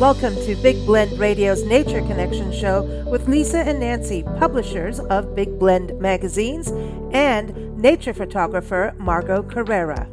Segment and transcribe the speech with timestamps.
[0.00, 5.58] Welcome to Big Blend Radio's Nature Connection show with Lisa and Nancy, publishers of Big
[5.58, 6.68] Blend magazines,
[7.14, 10.06] and nature photographer Margot Carrera.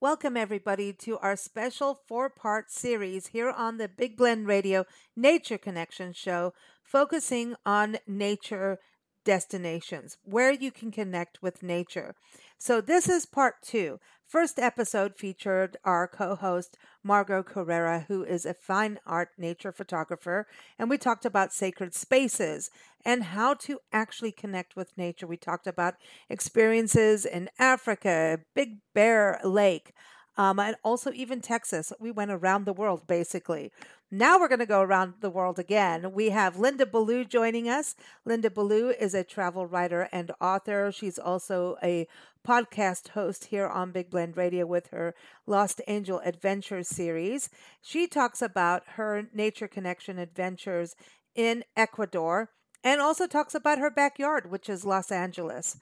[0.00, 4.84] Welcome, everybody, to our special four part series here on the Big Blend Radio
[5.14, 8.80] Nature Connection show, focusing on nature
[9.24, 12.16] destinations, where you can connect with nature.
[12.58, 14.00] So, this is part two.
[14.28, 20.46] First episode featured our co host, Margot Carrera, who is a fine art nature photographer.
[20.78, 22.70] And we talked about sacred spaces
[23.06, 25.26] and how to actually connect with nature.
[25.26, 25.94] We talked about
[26.28, 29.94] experiences in Africa, Big Bear Lake,
[30.38, 31.92] um, and also even Texas.
[32.00, 33.72] We went around the world basically.
[34.10, 36.12] Now we're going to go around the world again.
[36.12, 37.94] We have Linda Ballou joining us.
[38.24, 40.90] Linda Ballou is a travel writer and author.
[40.90, 42.08] She's also a
[42.46, 45.14] podcast host here on Big Blend Radio with her
[45.46, 47.50] Lost Angel Adventures series.
[47.82, 50.96] She talks about her nature connection adventures
[51.34, 52.48] in Ecuador
[52.82, 55.76] and also talks about her backyard, which is Los Angeles.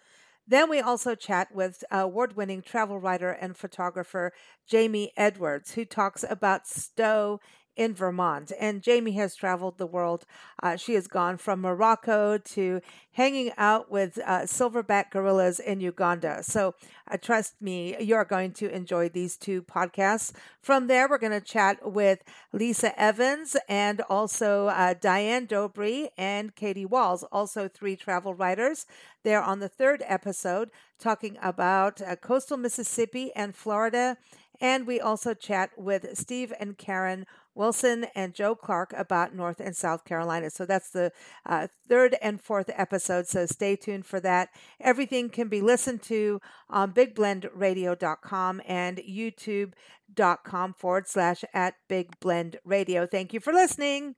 [0.46, 4.32] Then we also chat with award winning travel writer and photographer
[4.66, 7.40] Jamie Edwards, who talks about Stowe
[7.76, 8.52] in Vermont.
[8.58, 10.24] And Jamie has traveled the world.
[10.62, 12.80] Uh, she has gone from Morocco to
[13.12, 16.42] hanging out with uh, silverback gorillas in Uganda.
[16.42, 16.74] So
[17.10, 20.32] uh, trust me, you're going to enjoy these two podcasts.
[20.60, 26.54] From there, we're going to chat with Lisa Evans and also uh, Diane Dobry and
[26.54, 28.86] Katie Walls, also three travel writers.
[29.22, 34.16] They're on the third episode talking about uh, coastal Mississippi and Florida.
[34.60, 39.74] And we also chat with Steve and Karen Wilson and Jo Clark about North and
[39.74, 40.50] South Carolina.
[40.50, 41.10] So that's the
[41.46, 43.26] uh, third and fourth episode.
[43.26, 44.50] So stay tuned for that.
[44.80, 53.06] Everything can be listened to on bigblendradio.com and youtube.com forward slash at Big Blend Radio.
[53.06, 54.14] Thank you for listening.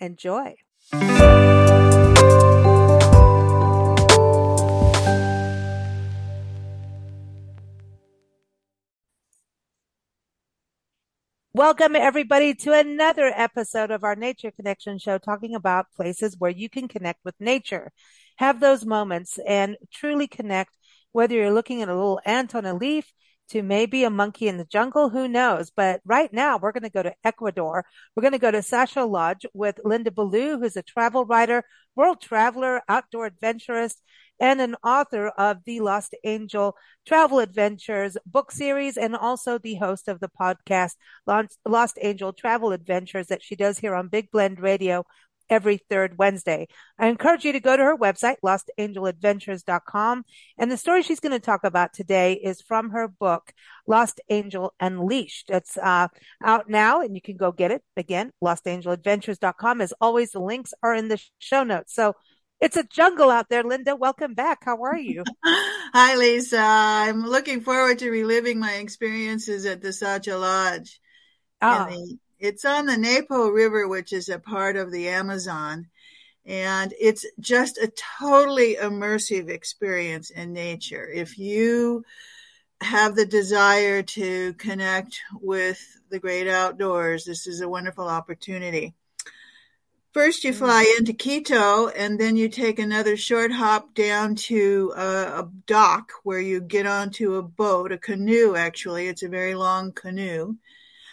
[0.00, 0.56] Enjoy.
[11.58, 16.70] Welcome, everybody, to another episode of our Nature Connection show, talking about places where you
[16.70, 17.90] can connect with nature,
[18.36, 20.76] have those moments, and truly connect.
[21.10, 23.12] Whether you're looking at a little ant on a leaf
[23.48, 25.72] to maybe a monkey in the jungle, who knows?
[25.74, 27.84] But right now, we're going to go to Ecuador.
[28.14, 31.64] We're going to go to Sacha Lodge with Linda Ballou, who's a travel writer,
[31.96, 34.00] world traveler, outdoor adventurist,
[34.40, 36.76] and an author of the Lost Angel
[37.06, 40.92] Travel Adventures book series and also the host of the podcast
[41.26, 45.04] Lost Angel Travel Adventures that she does here on Big Blend Radio
[45.50, 46.68] every third Wednesday.
[46.98, 50.24] I encourage you to go to her website, lostangeladventures.com.
[50.58, 53.52] And the story she's going to talk about today is from her book,
[53.86, 55.50] Lost Angel Unleashed.
[55.50, 56.08] It's uh,
[56.44, 57.82] out now and you can go get it.
[57.96, 59.80] Again, lostangeladventures.com.
[59.80, 61.94] As always, the links are in the show notes.
[61.94, 62.14] So
[62.60, 63.94] it's a jungle out there, Linda.
[63.94, 64.64] Welcome back.
[64.64, 65.24] How are you?
[65.44, 66.60] Hi, Lisa.
[66.60, 71.00] I'm looking forward to reliving my experiences at the Sacha Lodge.
[71.62, 71.68] Oh.
[71.68, 71.86] Ah.
[71.90, 75.88] The, it's on the Napo River, which is a part of the Amazon.
[76.46, 81.08] And it's just a totally immersive experience in nature.
[81.08, 82.04] If you
[82.80, 88.94] have the desire to connect with the great outdoors, this is a wonderful opportunity.
[90.18, 95.02] First, you fly into Quito, and then you take another short hop down to a,
[95.42, 99.06] a, dock where you get onto a boat, a canoe actually.
[99.06, 100.56] It's a very long canoe.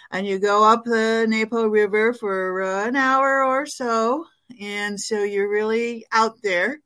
[0.10, 4.26] And you go up the Napo River for uh, an hour or so.
[4.60, 6.80] And so you're really out there.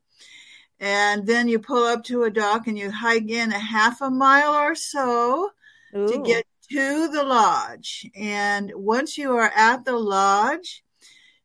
[0.78, 4.10] And then you pull up to a dock and you hike in a half a
[4.10, 5.52] mile or so
[5.96, 6.06] Ooh.
[6.06, 8.06] to get to the lodge.
[8.14, 10.84] And once you are at the lodge,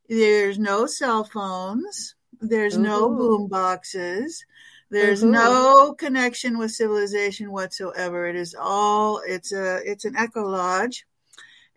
[0.10, 2.16] there's no cell phones.
[2.42, 2.82] There's Ooh.
[2.82, 4.46] no boom boxes.
[4.90, 5.32] There's Ooh.
[5.32, 8.28] no connection with civilization whatsoever.
[8.28, 11.06] It is all, it's a, it's an eco lodge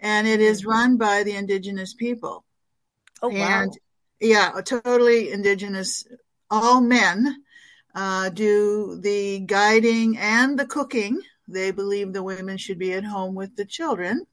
[0.01, 0.71] and it is mm-hmm.
[0.71, 2.45] run by the indigenous people.
[3.23, 3.63] Oh, wow.
[3.63, 3.79] And
[4.21, 6.07] yeah, totally indigenous,
[6.51, 7.43] all men,
[7.95, 11.21] uh, do the guiding and the cooking.
[11.49, 14.27] They believe the women should be at home with the children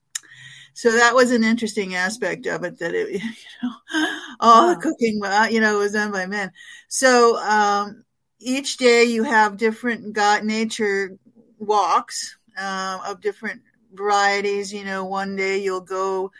[0.75, 3.29] so that was an interesting aspect of it that it, you
[3.63, 4.07] know,
[4.41, 5.21] all the cooking,
[5.53, 6.51] you know, was done by men.
[6.89, 8.03] So, um,
[8.39, 11.17] each day you have different God nature
[11.57, 13.61] walks, uh, of different
[13.93, 14.73] varieties.
[14.73, 16.33] You know, one day you'll go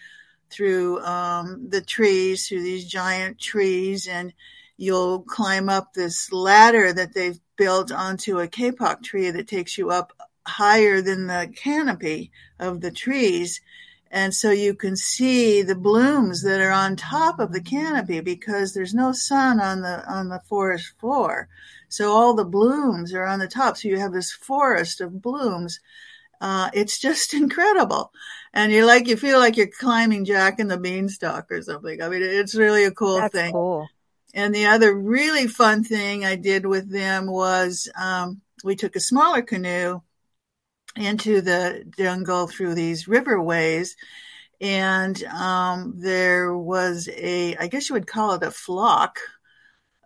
[0.50, 4.34] through, um, the trees, through these giant trees and
[4.76, 9.92] you'll climb up this ladder that they've built onto a kapok tree that takes you
[9.92, 10.12] up
[10.46, 13.62] higher than the canopy of the trees.
[14.12, 18.74] And so you can see the blooms that are on top of the canopy because
[18.74, 21.50] there's no sun on the, on the forest floor.
[21.90, 23.78] So all the blooms are on the top.
[23.78, 25.80] So you have this forest of blooms.
[26.40, 28.12] Uh, it's just incredible.
[28.54, 32.02] And you like, you feel like you're climbing Jack and the Beanstalk or something.
[32.02, 33.52] I mean, it's really a cool That's thing.
[33.52, 33.88] Cool.
[34.34, 39.02] And the other really fun thing I did with them was, um, we took a
[39.02, 40.02] smaller canoe
[40.96, 43.96] into the jungle through these riverways.
[44.62, 49.20] And um, there was a, I guess you would call it a flock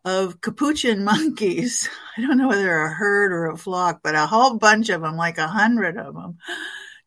[0.05, 1.89] of capuchin monkeys.
[2.17, 5.15] I don't know whether a herd or a flock, but a whole bunch of them,
[5.15, 6.37] like a hundred of them,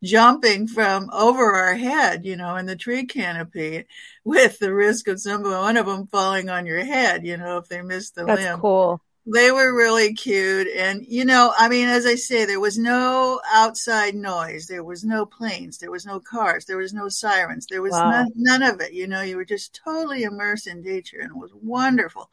[0.03, 3.87] jumping from over our head, you know, in the tree canopy
[4.25, 7.69] with the risk of some one of them falling on your head, you know, if
[7.69, 8.61] they missed the That's limb.
[8.61, 9.01] cool.
[9.25, 10.67] They were really cute.
[10.77, 14.67] And, you know, I mean, as I say, there was no outside noise.
[14.67, 15.79] There was no planes.
[15.79, 16.65] There was no cars.
[16.65, 17.67] There was no sirens.
[17.67, 18.11] There was Wow.
[18.11, 18.93] none, none of it.
[18.93, 22.31] You know, you were just totally immersed in nature and it was wonderful.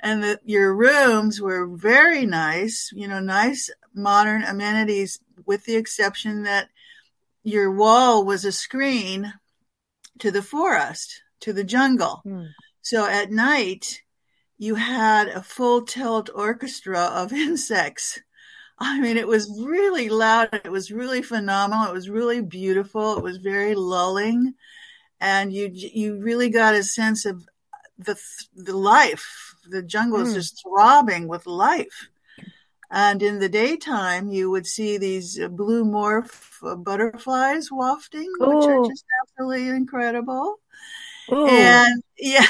[0.00, 6.42] And the, your rooms were very nice, you know, nice modern amenities with the exception
[6.42, 6.68] that
[7.44, 9.32] your wall was a screen
[10.18, 12.20] to the forest, to the jungle.
[12.24, 12.46] Hmm.
[12.82, 14.02] So at night,
[14.58, 18.20] you had a full tilt orchestra of insects.
[18.78, 20.48] I mean, it was really loud.
[20.52, 21.88] It was really phenomenal.
[21.88, 23.16] It was really beautiful.
[23.16, 24.54] It was very lulling.
[25.18, 27.48] And you, you really got a sense of
[27.98, 28.20] the,
[28.54, 29.54] the life.
[29.70, 30.34] The jungle is Mm.
[30.34, 32.08] just throbbing with life.
[32.90, 38.68] And in the daytime, you would see these uh, blue morph uh, butterflies wafting, which
[38.68, 40.60] are just absolutely incredible.
[41.32, 41.48] Ooh.
[41.48, 42.46] And yeah.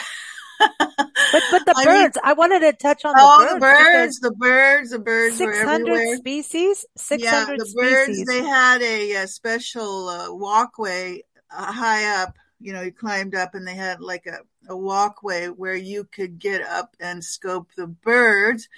[1.67, 4.19] The I mean, birds, I wanted to touch on oh, the the birds.
[4.19, 6.87] birds, the birds, the birds Six hundred species.
[6.97, 8.27] 600 Yeah, hundred the birds, species.
[8.27, 12.37] they had a, a special uh, walkway uh, high up.
[12.61, 16.39] You know, you climbed up and they had like a, a walkway where you could
[16.39, 18.69] get up and scope the birds.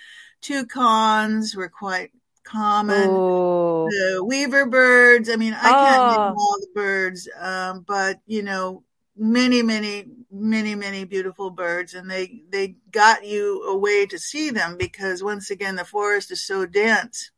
[0.41, 2.13] Toucans were quite
[2.45, 3.25] common.
[3.25, 5.31] Oh, the weaver birds.
[5.31, 6.35] I mean, I can't name Oh.
[6.37, 8.85] all the birds, um, but you know,
[9.17, 14.51] many, many, many, many beautiful birds, and they they got you a way to see
[14.51, 17.31] them because once again, the forest is so dense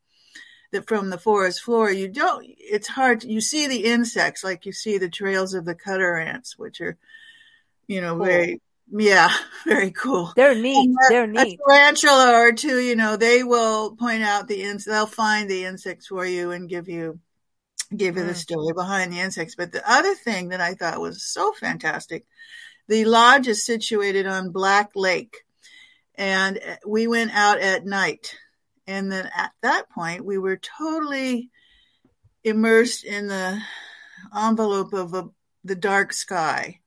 [0.72, 2.46] that from the forest floor, you don't.
[2.58, 3.24] It's hard.
[3.24, 6.96] You see the insects like you see the trails of the cutter ants, which are,
[7.88, 8.26] you know, Cool.
[8.26, 8.60] very
[8.92, 9.30] yeah,
[9.66, 10.90] very cool they're neat.
[10.90, 14.84] And They're neat a tarantula or two, you know, they will point out the ins.
[14.84, 17.20] They'll find the insects for you and give you
[17.96, 18.36] give you the Mm.
[18.36, 19.54] story behind the insects.
[19.56, 22.24] But the other thing that I thought was so fantastic,
[22.90, 25.36] the lodge is situated on Black Lake,
[26.16, 28.36] and uh, we went out at night,
[28.88, 31.50] and then at that point we were totally
[32.42, 33.62] immersed in the
[34.36, 35.28] envelope of a,
[35.62, 36.80] the dark sky.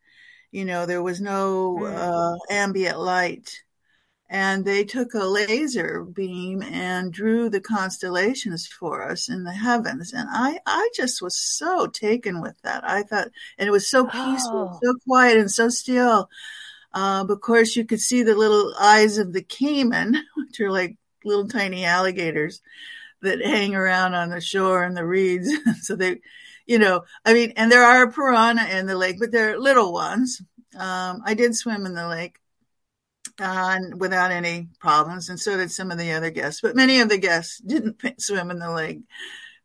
[0.51, 1.95] You know, there was no Mm.
[1.95, 3.63] uh, ambient light.
[4.33, 10.11] And they took a laser beam and drew the constellations for us in the heavens.
[10.11, 12.83] And I, I just was so taken with that.
[12.83, 13.27] I thought,
[13.59, 14.79] and it was so peaceful, Oh.
[14.83, 16.29] so quiet and so still.
[16.93, 20.97] Uh, of course, you could see the little eyes of the caiman, which are like
[21.23, 22.61] little tiny alligators
[23.21, 25.49] that hang around on the shore and the reeds.
[25.81, 26.21] so they,
[26.65, 30.41] you know, I mean, and there are piranha in the lake, but they're little ones.
[30.75, 32.39] Um, I did swim in the lake
[33.39, 36.61] uh, without any problems, and so did some of the other guests.
[36.61, 38.99] But many of the guests didn't swim in the lake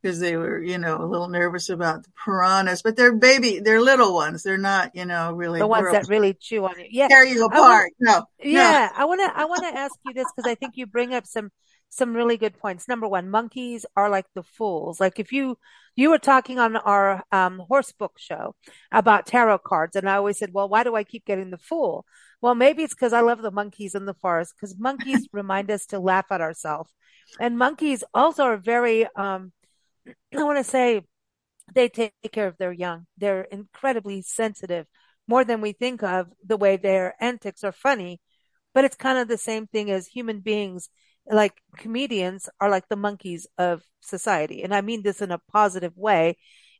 [0.03, 2.83] because they were, you know, a little nervous about the piranhas.
[2.83, 4.43] But they're baby, they're little ones.
[4.43, 6.87] They're not, you know, really The ones that really chew on you.
[6.91, 7.09] Yeah.
[7.09, 7.93] tear you apart.
[7.99, 10.87] No, Yeah, I want to I want to ask you this because I think you
[10.87, 11.51] bring up some
[11.91, 12.87] some really good points.
[12.87, 15.01] Number one, monkeys are like the fools.
[15.01, 15.59] Like if you
[15.97, 18.55] you were talking on our um, horse book show
[18.93, 22.07] about tarot cards, and I always said, well, why do I keep getting the fool?
[22.41, 25.87] Well, maybe it's because I love the monkeys in the forest because monkeys remind us
[25.87, 26.93] to laugh at ourselves,
[27.41, 29.53] and monkeys also are very um,
[30.37, 31.03] I want to say
[31.75, 33.07] they take care of their young.
[33.19, 34.87] They're incredibly sensitive,
[35.27, 36.29] more than we think of.
[36.47, 38.21] The way their antics are funny
[38.75, 40.89] but it's kind of the same thing as human beings
[41.31, 45.93] like comedians are like the monkeys of society and i mean this in a positive
[45.97, 46.37] way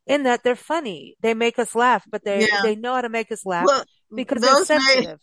[0.07, 2.61] in that they're funny they make us laugh but they Yeah.
[2.63, 3.85] they know how to make us laugh Well,
[4.15, 5.19] because they're sensitive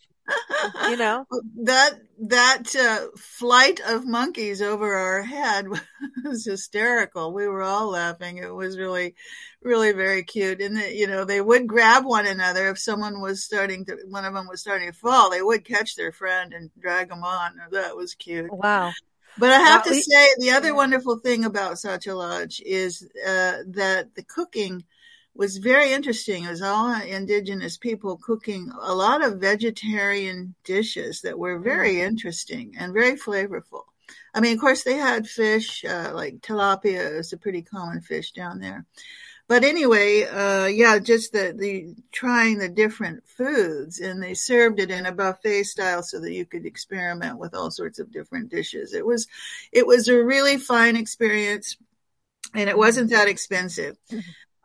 [0.89, 1.25] you know
[1.63, 5.67] that that uh, flight of monkeys over our head
[6.23, 7.33] was hysterical.
[7.33, 8.37] We were all laughing.
[8.37, 9.15] It was really,
[9.61, 10.61] really very cute.
[10.61, 14.25] And the, you know, they would grab one another if someone was starting to, one
[14.25, 15.29] of them was starting to fall.
[15.29, 17.53] They would catch their friend and drag them on.
[17.71, 18.51] That was cute.
[18.51, 18.91] wow
[19.37, 24.15] But I have to say, the other wonderful thing about Sacha Lodge is uh, that
[24.15, 24.85] the cooking
[25.37, 26.43] was very interesting.
[26.43, 32.07] It was all indigenous people cooking a lot of vegetarian dishes that were very mm.
[32.07, 33.83] interesting and very flavorful.
[34.33, 38.31] I mean, of course, they had fish uh, like tilapia is a pretty common fish
[38.31, 38.85] down there.
[39.47, 44.91] But anyway, uh, yeah, just the, the trying the different foods and they served it
[44.91, 48.93] in a buffet style so that you could experiment with all sorts of different dishes.
[48.93, 49.27] It was,
[49.71, 51.77] it was a really fine experience
[52.53, 53.97] and it wasn't that expensive.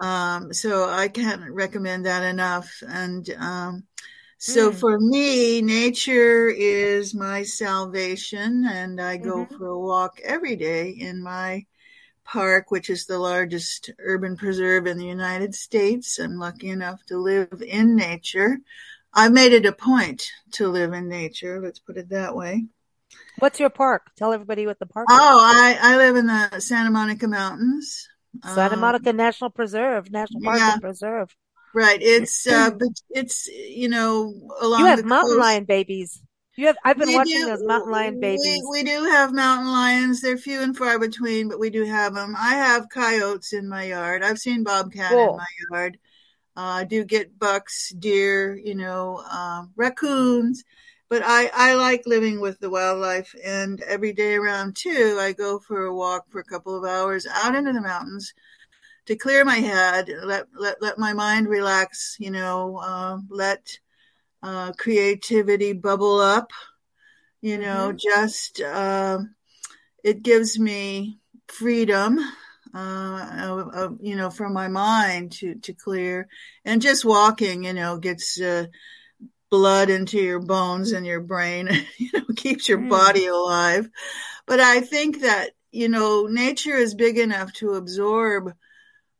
[0.00, 2.82] Um, so I can't recommend that enough.
[2.87, 3.84] And, um,
[4.38, 4.75] so mm.
[4.75, 9.56] for me, nature is my salvation and I go mm-hmm.
[9.56, 11.66] for a walk every day in my
[12.25, 16.18] Park, which is the largest urban preserve in the United States.
[16.18, 18.58] I'm lucky enough to live in nature.
[19.12, 21.61] I've made it a point to live in nature.
[21.61, 22.64] Let's put it that way.
[23.38, 24.11] What's your park?
[24.16, 25.20] Tell everybody what the park oh, is.
[25.20, 28.08] Oh, I, I live in the Santa Monica Mountains.
[28.44, 31.34] Santa um, Monica um, National Preserve, National Park yeah, and Preserve.
[31.74, 31.98] Right.
[32.00, 35.40] It's, uh, but it's, you know, along You have the mountain coast.
[35.40, 36.22] lion babies.
[36.56, 36.76] You have.
[36.84, 38.62] I've been we watching do, those mountain lion babies.
[38.70, 40.20] We, we do have mountain lions.
[40.20, 42.34] They're few and far between, but we do have them.
[42.38, 44.22] I have coyotes in my yard.
[44.22, 45.30] I've seen bobcat cool.
[45.30, 45.98] in my yard.
[46.54, 50.62] Uh, I do get bucks, deer, you know, uh, raccoons.
[51.12, 55.59] But I, I like living with the wildlife, and every day around two, I go
[55.59, 58.33] for a walk for a couple of hours out into the mountains
[59.04, 63.78] to clear my head, let let let my mind relax, you know, uh, let
[64.42, 66.50] uh, creativity bubble up.
[67.42, 67.99] You know, mm-hmm.
[67.99, 69.19] just uh,
[70.02, 72.21] it gives me freedom,
[72.73, 76.26] uh, you know, for my mind to to clear,
[76.64, 78.64] and just walking, you know, gets uh,
[79.52, 81.68] blood into your bones and your brain,
[81.99, 82.88] you know, keeps your mm.
[82.88, 83.88] body alive.
[84.47, 88.52] But I think that you know, nature is big enough to absorb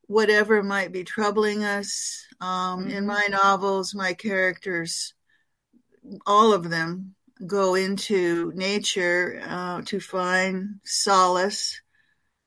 [0.03, 2.27] whatever might be troubling us.
[2.41, 2.91] Um, mm-hmm.
[2.91, 5.15] In my novels, my characters,
[6.27, 11.81] all of them, go into nature uh, to find solace,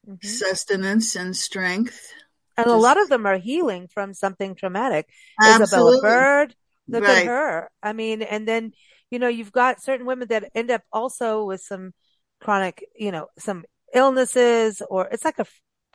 [0.08, 0.26] mm-hmm.
[0.26, 2.14] sustenance, and strength.
[2.58, 5.10] And Just, a lot of them are healing from something traumatic.
[5.42, 5.98] Absolutely.
[5.98, 6.56] Isabella Bird,
[6.88, 7.20] look right.
[7.20, 7.70] at her.
[7.82, 8.72] I mean, and then,
[9.10, 11.94] you know, you've got certain women that end up also with some
[12.42, 15.46] chronic, you know, some illnesses or it's like a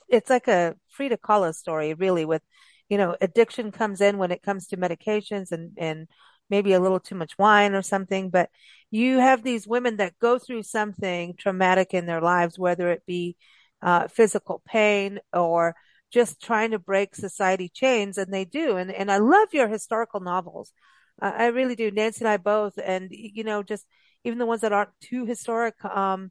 [0.09, 2.43] it's like a Frida Kahlo story, really, with,
[2.89, 6.09] you know, addiction comes in when it comes to medications and, and
[6.49, 8.29] maybe a little too much wine or something.
[8.29, 8.51] But
[8.91, 13.37] you have these women that go through something traumatic in their lives, whether it be
[13.83, 15.77] uh, physical pain or
[16.11, 18.77] just trying to break society chains, and they do.
[18.77, 20.73] And and I love your historical novels.
[21.21, 21.91] Uh, I really do.
[21.91, 23.87] Nancy and I both, and you know, just
[24.25, 25.83] even the ones that aren't too historic.
[25.85, 26.31] Um,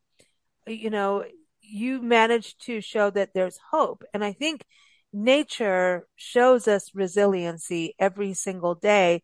[0.67, 1.25] you know,
[1.61, 4.03] you manage to show that there's hope.
[4.13, 4.63] And I think
[5.13, 9.23] nature shows us resiliency every single day.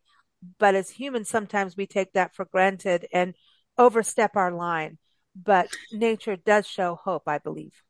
[0.58, 3.34] But as humans, sometimes we take that for granted and
[3.78, 4.98] overstep our line.
[5.34, 7.82] But nature does show hope, I believe.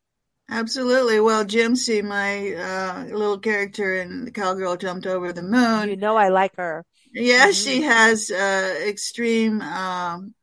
[0.48, 1.20] Absolutely.
[1.20, 5.88] Well, Jimcy, my uh, little character in The Cowgirl Jumped Over the Moon.
[5.88, 6.84] You know I like her.
[7.12, 7.52] Yeah, mm-hmm.
[7.52, 10.34] she has uh, extreme um,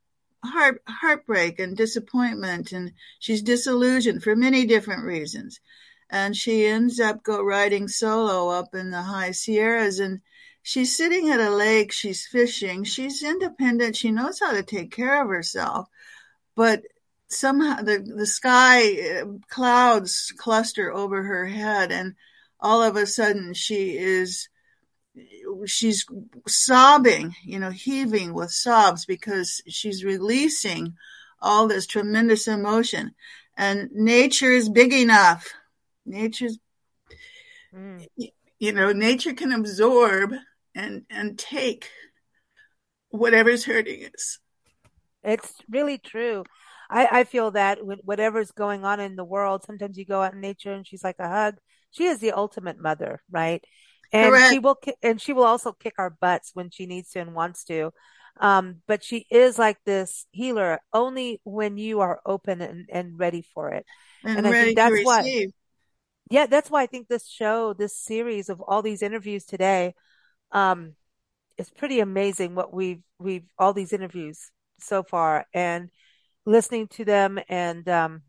[0.44, 5.60] heart heartbreak and disappointment and she's disillusioned for many different reasons
[6.10, 10.20] and she ends up go riding solo up in the high sierras and
[10.62, 15.22] she's sitting at a lake she's fishing she's independent she knows how to take care
[15.22, 15.88] of herself
[16.56, 16.84] but
[17.34, 22.16] somehow the the sky uh, clouds cluster over her head and
[22.60, 24.50] all of a sudden she is
[25.66, 26.06] she's
[26.48, 30.96] sobbing, you know, heaving with sobs because she's releasing
[31.42, 33.14] all this tremendous emotion.
[33.56, 35.54] And nature is big enough.
[36.06, 36.58] Nature's,
[37.74, 38.08] mm.
[38.60, 40.34] you know, nature can absorb
[40.74, 41.90] and, and take
[43.10, 44.40] whatever's hurting us.
[45.24, 46.44] It's really true.
[46.94, 50.42] I, I feel that whatever's going on in the world, sometimes you go out in
[50.42, 51.56] nature and she's like a hug.
[51.92, 53.64] She is the ultimate mother, right?
[54.14, 54.52] and Correct.
[54.52, 57.66] she will and she will also kick our butts when she needs to and wants
[57.66, 57.92] to
[58.40, 63.44] um, but she is like this healer only when you are open and, and ready
[63.54, 63.86] for it
[64.24, 65.44] and, and i think that's why
[66.30, 69.94] yeah that's why i think this show this series of all these interviews today
[70.52, 70.94] um
[71.58, 75.90] is pretty amazing what we've we've all these interviews so far and
[76.46, 78.22] listening to them and um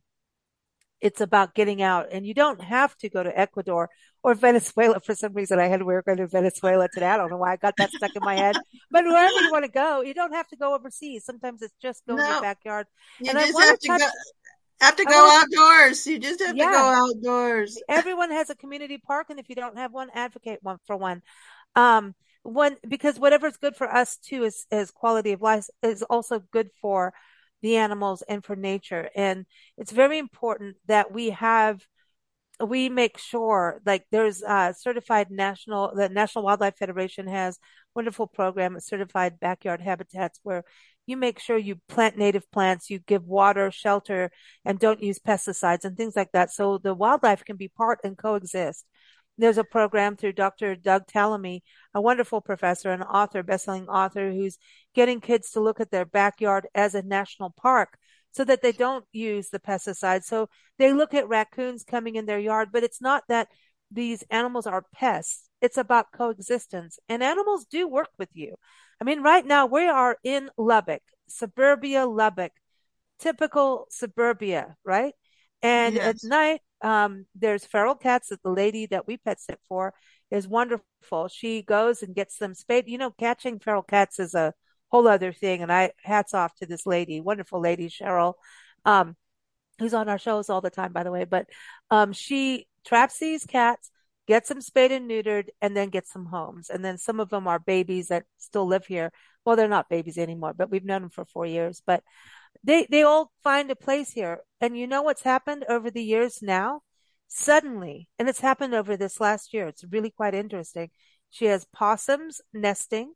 [1.00, 3.90] it's about getting out and you don't have to go to ecuador
[4.22, 4.98] or Venezuela.
[5.00, 7.06] For some reason, I had we were going to Venezuela today.
[7.06, 8.56] I don't know why I got that stuck in my head.
[8.90, 11.24] But wherever you want to go, you don't have to go overseas.
[11.24, 12.86] Sometimes it's just go no, in your backyard.
[13.20, 14.00] You and just I have to touch...
[14.00, 14.06] go.
[14.80, 16.06] have to go outdoors.
[16.06, 16.66] You just have yeah.
[16.66, 17.78] to go outdoors.
[17.88, 21.20] Everyone has a community park, and if you don't have one, advocate one for one.
[21.76, 26.40] Um, one because whatever's good for us too is, is quality of life is also
[26.52, 27.12] good for
[27.64, 29.08] the animals and for nature.
[29.16, 29.46] And
[29.78, 31.80] it's very important that we have
[32.64, 37.58] we make sure like there's a certified national the national wildlife federation has
[37.96, 40.62] wonderful program certified backyard habitats where
[41.06, 44.30] you make sure you plant native plants you give water shelter
[44.64, 48.16] and don't use pesticides and things like that so the wildlife can be part and
[48.16, 48.84] coexist
[49.36, 50.76] there's a program through Dr.
[50.76, 51.62] Doug Tallamy,
[51.92, 54.58] a wonderful professor and author, bestselling author, who's
[54.94, 57.98] getting kids to look at their backyard as a national park
[58.32, 60.24] so that they don't use the pesticides.
[60.24, 60.48] So
[60.78, 63.48] they look at raccoons coming in their yard, but it's not that
[63.90, 65.48] these animals are pests.
[65.60, 68.54] It's about coexistence and animals do work with you.
[69.00, 72.52] I mean, right now we are in Lubbock, suburbia Lubbock,
[73.18, 75.14] typical suburbia, right?
[75.64, 76.22] And yes.
[76.22, 79.94] at night, um, there's feral cats that the lady that we pet sit for
[80.30, 81.28] is wonderful.
[81.28, 82.86] She goes and gets them spayed.
[82.86, 84.52] You know, catching feral cats is a
[84.88, 85.62] whole other thing.
[85.62, 88.34] And I hats off to this lady, wonderful lady, Cheryl,
[88.84, 89.16] um,
[89.78, 91.24] who's on our shows all the time, by the way.
[91.24, 91.46] But
[91.90, 93.90] um, she traps these cats,
[94.28, 96.68] gets them spayed and neutered, and then gets them homes.
[96.68, 99.12] And then some of them are babies that still live here.
[99.46, 101.82] Well, they're not babies anymore, but we've known them for four years.
[101.86, 102.02] But
[102.64, 104.40] they they all find a place here.
[104.60, 106.82] And you know what's happened over the years now?
[107.28, 109.66] Suddenly, and it's happened over this last year.
[109.68, 110.90] It's really quite interesting.
[111.30, 113.14] She has possums nesting.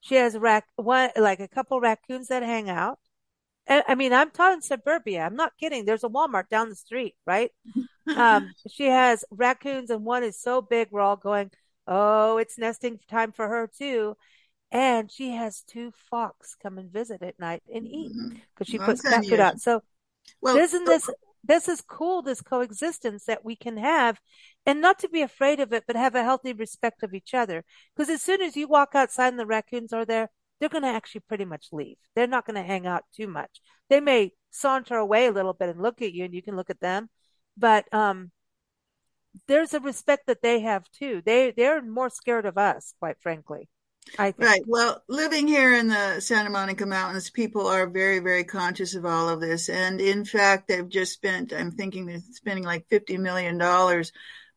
[0.00, 2.98] She has rac one like a couple raccoons that hang out.
[3.66, 5.22] And I mean, I'm talking suburbia.
[5.22, 5.84] I'm not kidding.
[5.84, 7.50] There's a Walmart down the street, right?
[8.16, 11.50] um, she has raccoons, and one is so big, we're all going,
[11.86, 14.16] "Oh, it's nesting time for her too."
[14.70, 18.64] And she has two fox come and visit at night and eat because mm-hmm.
[18.64, 19.60] she puts cat food out.
[19.60, 19.82] So,
[20.40, 21.08] well, isn't this
[21.44, 22.22] this is cool?
[22.22, 24.20] This coexistence that we can have,
[24.66, 27.64] and not to be afraid of it, but have a healthy respect of each other.
[27.96, 30.88] Because as soon as you walk outside and the raccoons are there, they're going to
[30.88, 31.96] actually pretty much leave.
[32.14, 33.60] They're not going to hang out too much.
[33.88, 36.70] They may saunter away a little bit and look at you, and you can look
[36.70, 37.08] at them,
[37.56, 38.32] but um,
[39.46, 41.22] there's a respect that they have too.
[41.24, 43.68] They they're more scared of us, quite frankly.
[44.38, 44.62] Right.
[44.66, 49.28] Well, living here in the Santa Monica Mountains, people are very, very conscious of all
[49.28, 49.68] of this.
[49.68, 53.58] And in fact, they've just spent, I'm thinking they're spending like $50 million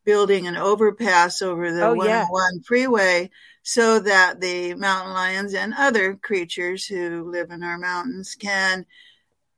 [0.04, 2.26] building an overpass over the oh, 101 yeah.
[2.32, 3.30] Oh freeway
[3.64, 8.86] so that the mountain lions and other creatures who live in our mountains can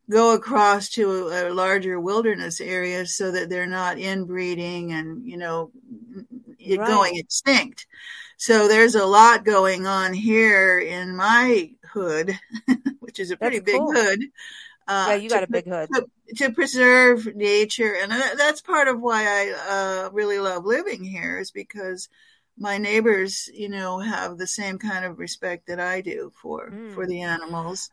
[0.09, 5.37] go across to a, a larger wilderness area so that they're not inbreeding and, you
[5.37, 5.71] know,
[6.67, 6.87] right.
[6.87, 7.87] going extinct.
[8.37, 12.37] So there's a lot going on here in my hood,
[12.99, 13.93] which is a pretty that's big cool.
[13.93, 14.19] hood.
[14.87, 15.87] Uh, yeah, you got to, a big hood.
[15.93, 17.95] To, to, preserve nature.
[17.95, 22.09] And that's part of why I uh, really love living here is because
[22.57, 26.93] my neighbors, you know, have the same kind of respect that I do for, mm.
[26.93, 27.89] for the animals.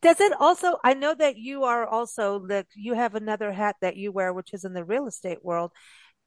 [0.00, 3.96] Does it also, I know that you are also, that you have another hat that
[3.96, 5.72] you wear, which is in the real estate world.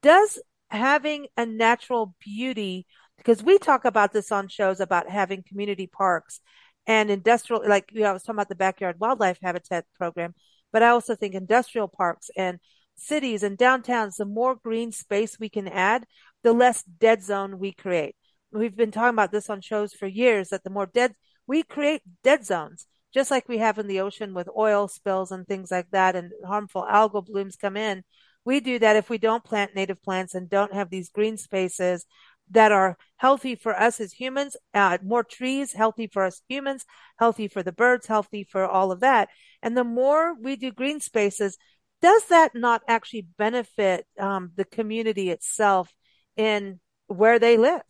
[0.02, 0.38] Does
[0.74, 6.40] having a natural beauty because we talk about this on shows about having community parks
[6.86, 10.34] and industrial, like, you know, I was talking about the backyard wildlife habitat program,
[10.72, 12.58] but I also think industrial parks and
[12.96, 16.04] cities and downtowns, the more green space we can add,
[16.42, 18.16] the less dead zone we create.
[18.52, 21.14] We've been talking about this on shows for years that the more dead,
[21.46, 25.46] we create dead zones, just like we have in the ocean with oil spills and
[25.46, 28.04] things like that and harmful algal blooms come in.
[28.44, 32.04] We do that if we don't plant native plants and don't have these green spaces
[32.50, 36.84] that are healthy for us as humans, uh, more trees, healthy for us humans,
[37.18, 39.28] healthy for the birds, healthy for all of that.
[39.62, 41.56] And the more we do green spaces,
[42.02, 45.90] does that not actually benefit um, the community itself
[46.36, 47.82] in where they live?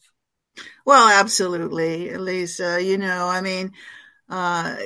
[0.86, 2.80] Well, absolutely, Lisa.
[2.80, 3.72] You know, I mean,
[4.34, 4.76] uh,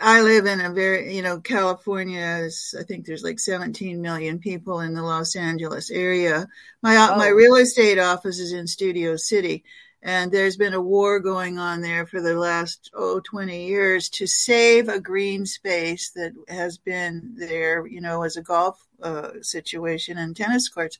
[0.00, 4.38] I live in a very, you know, California is, I think there's like 17 million
[4.38, 6.48] people in the Los Angeles area.
[6.82, 7.18] My, oh.
[7.18, 9.64] my real estate office is in Studio City
[10.00, 14.26] and there's been a war going on there for the last, oh, 20 years to
[14.26, 20.16] save a green space that has been there, you know, as a golf uh, situation
[20.16, 20.98] and tennis courts.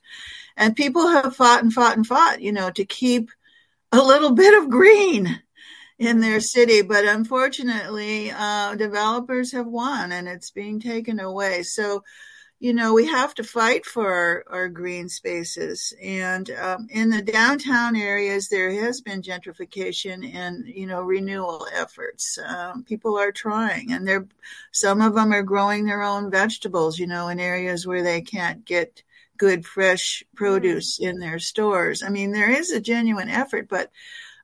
[0.55, 3.31] And people have fought and fought and fought, you know, to keep
[3.91, 5.41] a little bit of green
[5.99, 11.63] in their city, but unfortunately, uh, developers have won and it's being taken away.
[11.63, 12.03] So,
[12.59, 15.93] you know, we have to fight for our, our green spaces.
[16.01, 22.37] And um, in the downtown areas, there has been gentrification and, you know, renewal efforts.
[22.43, 24.27] Um, people are trying, and they're
[24.71, 28.65] some of them are growing their own vegetables, you know, in areas where they can't
[28.65, 29.03] get
[29.37, 31.09] good fresh produce mm.
[31.09, 32.01] in their stores.
[32.01, 33.91] I mean, there is a genuine effort, but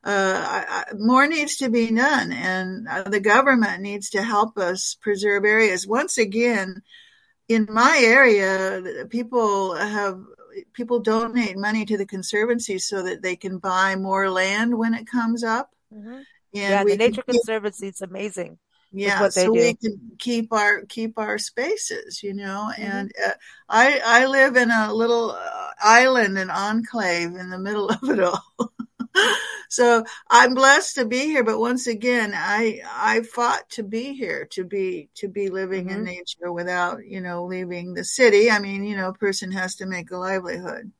[0.03, 5.45] uh, more needs to be done, and uh, the government needs to help us preserve
[5.45, 5.87] areas.
[5.87, 6.81] Once again,
[7.47, 10.19] in my area, people have
[10.73, 15.07] people donate money to the conservancy so that they can buy more land when it
[15.07, 15.69] comes up.
[15.93, 16.19] Mm-hmm.
[16.51, 18.57] yeah, the Nature Conservancy is amazing.
[18.95, 19.53] Yeah, so do.
[19.53, 22.71] we can keep our keep our spaces, you know.
[22.71, 22.83] Mm-hmm.
[22.83, 23.31] And uh,
[23.67, 28.19] I I live in a little uh, island, an enclave in the middle of it
[28.19, 28.43] all.
[29.73, 34.47] so I'm blessed to be here, but once again, I I fought to be here,
[34.51, 35.97] to be to be living mm-hmm.
[35.97, 38.51] in nature without you know leaving the city.
[38.51, 40.91] I mean, you know, a person has to make a livelihood.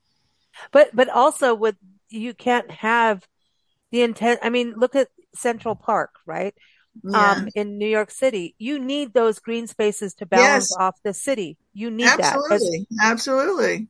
[0.71, 1.75] But but also with
[2.09, 3.23] you can't have
[3.91, 4.39] the intent.
[4.41, 6.55] I mean, look at Central Park, right?
[7.03, 7.31] Yeah.
[7.31, 10.77] Um, in New York City, you need those green spaces to balance yes.
[10.79, 11.57] off the city.
[11.73, 12.49] You need absolutely.
[12.49, 12.53] that.
[12.53, 13.87] Absolutely, absolutely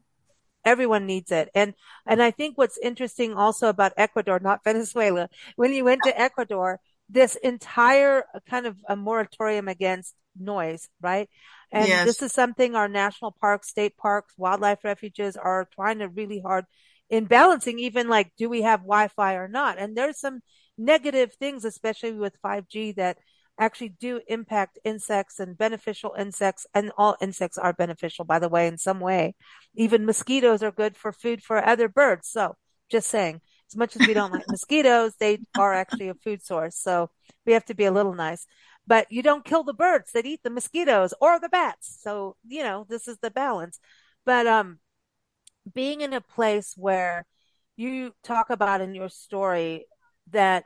[0.65, 1.49] everyone needs it.
[1.54, 1.73] And,
[2.06, 6.80] and I think what's interesting also about Ecuador, not Venezuela, when you went to Ecuador,
[7.10, 11.30] this entire uh, kind of a moratorium against noise, right?
[11.71, 12.06] And yes.
[12.06, 16.65] this is something our national parks, state parks, wildlife refuges are trying to really hard
[17.10, 19.78] in balancing even like, do we have Wi-Fi or not?
[19.78, 20.41] And there's some
[20.78, 23.17] negative things, especially with 5G that
[23.59, 28.67] actually do impact insects and beneficial insects and all insects are beneficial by the way
[28.67, 29.35] in some way.
[29.75, 32.27] Even mosquitoes are good for food for other birds.
[32.29, 32.55] So
[32.89, 36.77] just saying as much as we don't like mosquitoes they are actually a food source.
[36.77, 37.09] So
[37.45, 38.45] we have to be a little nice.
[38.85, 41.97] But you don't kill the birds that eat the mosquitoes or the bats.
[42.01, 43.79] So you know this is the balance.
[44.25, 44.79] But um
[45.73, 47.25] being in a place where
[47.75, 49.85] you talk about in your story
[50.31, 50.65] that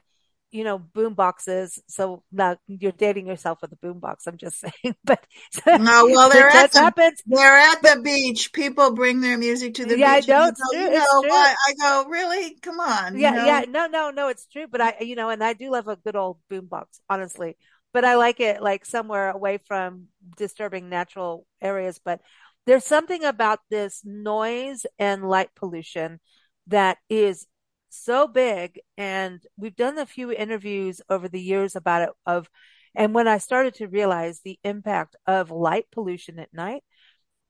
[0.51, 1.81] you know, boom boxes.
[1.87, 4.27] So now you're dating yourself with a boom box.
[4.27, 5.25] I'm just saying, but
[5.65, 7.21] no, well, they're at the, happens.
[7.25, 8.53] They're at the beach.
[8.53, 10.27] People bring their music to the yeah, beach.
[10.27, 10.47] Yeah, I know.
[10.49, 10.79] It's true.
[10.79, 11.31] You know, it's true.
[11.31, 12.57] I, I go, really?
[12.61, 13.17] Come on.
[13.17, 13.45] Yeah, you know?
[13.45, 13.65] yeah.
[13.67, 14.27] No, no, no.
[14.29, 14.67] It's true.
[14.69, 17.57] But I, you know, and I do love a good old boom box, honestly.
[17.93, 20.07] But I like it like somewhere away from
[20.37, 21.99] disturbing natural areas.
[22.03, 22.21] But
[22.65, 26.19] there's something about this noise and light pollution
[26.67, 27.47] that is
[27.89, 32.49] so big and we've done a few interviews over the years about it of
[32.97, 36.83] and when I started to realize the impact of light pollution at night,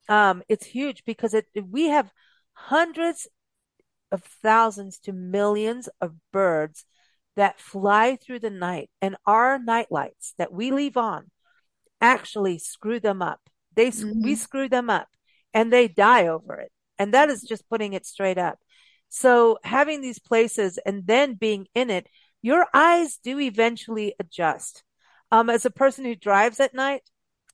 [0.10, 2.12] um, it's huge because it, we have
[2.52, 3.30] hundreds
[4.12, 6.86] of thousands to millions of birds
[7.38, 11.32] that fly through the night and our night lights that we leave on
[12.02, 13.40] actually screw them up.
[13.74, 14.24] They, mm-hmm.
[14.24, 15.08] we screw them up
[15.54, 16.72] and they die over it.
[17.00, 18.60] And that is just putting it straight up.
[19.10, 22.08] So having these places and then being in it,
[22.42, 24.84] your eyes do eventually adjust.
[25.32, 27.02] Um, as a person who drives at night,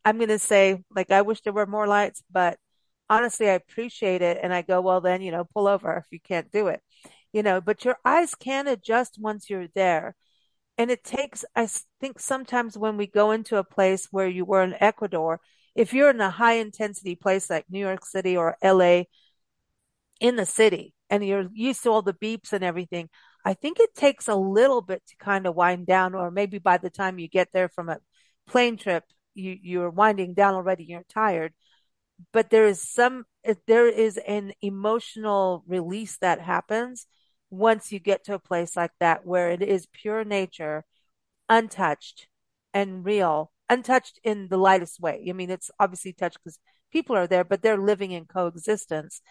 [0.05, 2.57] I'm going to say, like, I wish there were more lights, but
[3.09, 4.39] honestly, I appreciate it.
[4.41, 6.81] And I go, well, then, you know, pull over if you can't do it,
[7.31, 10.15] you know, but your eyes can adjust once you're there.
[10.77, 11.67] And it takes, I
[11.99, 15.39] think sometimes when we go into a place where you were in Ecuador,
[15.75, 19.03] if you're in a high intensity place like New York City or LA
[20.23, 23.09] in the city, and you're used to all the beeps and everything,
[23.45, 26.77] I think it takes a little bit to kind of wind down, or maybe by
[26.77, 27.97] the time you get there from a
[28.47, 29.03] plane trip,
[29.35, 31.53] you, you're winding down already, you're tired.
[32.31, 33.25] But there is some,
[33.67, 37.05] there is an emotional release that happens
[37.49, 40.85] once you get to a place like that where it is pure nature,
[41.49, 42.27] untouched
[42.73, 45.25] and real, untouched in the lightest way.
[45.27, 46.59] I mean, it's obviously touched because
[46.93, 49.21] people are there, but they're living in coexistence.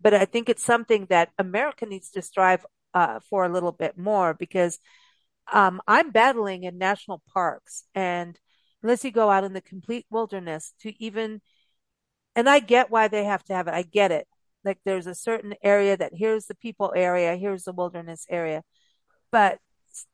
[0.00, 3.98] But I think it's something that America needs to strive uh, for a little bit
[3.98, 4.78] more because
[5.52, 8.38] um, I'm battling in national parks, and
[8.82, 11.40] unless you go out in the complete wilderness to even,
[12.36, 13.74] and I get why they have to have it.
[13.74, 14.26] I get it.
[14.64, 18.62] Like there's a certain area that here's the people area, here's the wilderness area,
[19.30, 19.58] but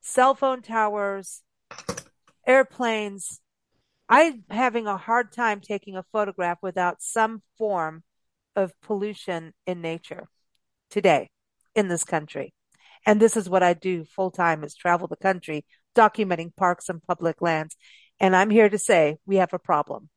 [0.01, 1.43] cell phone towers,
[2.47, 3.41] airplanes.
[4.09, 8.03] I'm having a hard time taking a photograph without some form
[8.61, 10.29] of pollution in nature
[10.91, 11.31] today
[11.75, 12.53] in this country.
[13.07, 15.65] And this is what I do full time is travel the country
[15.97, 17.77] documenting parks and public lands.
[18.19, 20.09] And I'm here to say we have a problem.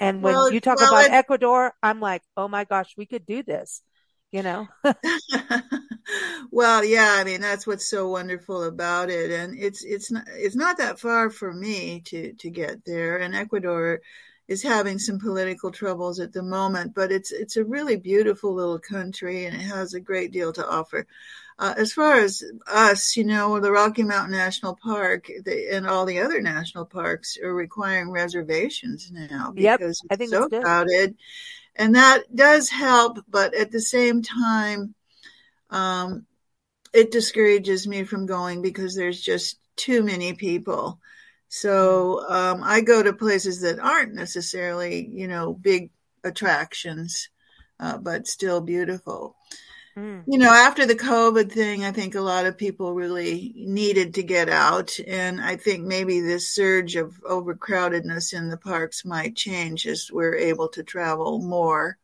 [0.00, 3.26] And when well, you talk well, about Ecuador, I'm like, oh my gosh, we could
[3.26, 3.82] do this,
[4.30, 4.68] you know?
[6.52, 9.32] well, yeah, I mean, that's what's so wonderful about it.
[9.32, 13.16] And it's, it's not, it's not that far for me to, to get there.
[13.16, 14.00] And Ecuador
[14.48, 18.78] is having some political troubles at the moment, but it's it's a really beautiful little
[18.78, 21.06] country and it has a great deal to offer.
[21.60, 26.06] Uh, as far as us, you know, the Rocky Mountain National Park the, and all
[26.06, 31.16] the other national parks are requiring reservations now because yep, it's so crowded,
[31.76, 33.18] and that does help.
[33.28, 34.94] But at the same time,
[35.68, 36.26] um,
[36.94, 41.00] it discourages me from going because there's just too many people.
[41.48, 45.90] So um, I go to places that aren't necessarily, you know, big
[46.22, 47.30] attractions,
[47.80, 49.34] uh, but still beautiful.
[49.98, 50.24] Mm.
[50.26, 54.22] You know, after the COVID thing, I think a lot of people really needed to
[54.22, 54.96] get out.
[55.06, 60.36] And I think maybe this surge of overcrowdedness in the parks might change as we're
[60.36, 61.98] able to travel more,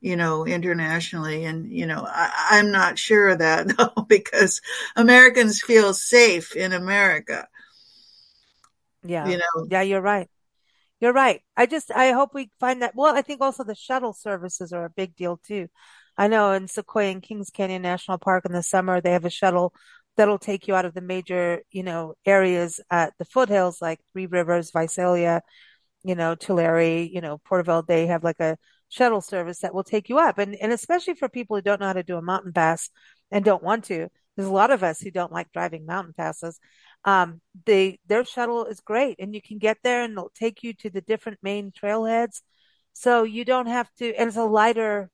[0.00, 1.44] you know, internationally.
[1.44, 4.60] And, you know, I, I'm not sure of that though, because
[4.94, 7.48] Americans feel safe in America.
[9.02, 9.28] Yeah.
[9.28, 10.28] You know, yeah, you're right.
[11.00, 11.40] You're right.
[11.56, 12.94] I just, I hope we find that.
[12.94, 15.68] Well, I think also the shuttle services are a big deal too.
[16.16, 19.30] I know in Sequoia and Kings Canyon National Park in the summer, they have a
[19.30, 19.72] shuttle
[20.16, 24.26] that'll take you out of the major, you know, areas at the foothills like Three
[24.26, 25.40] Rivers, Visalia,
[26.02, 27.82] you know, Tulare, you know, Porterville.
[27.82, 28.58] They have like a
[28.90, 30.36] shuttle service that will take you up.
[30.36, 32.90] And, and especially for people who don't know how to do a mountain pass
[33.30, 36.58] and don't want to, there's a lot of us who don't like driving mountain passes
[37.04, 40.74] um, they their shuttle is great, and you can get there, and they'll take you
[40.74, 42.42] to the different main trailheads,
[42.92, 44.14] so you don't have to.
[44.14, 45.10] And it's a lighter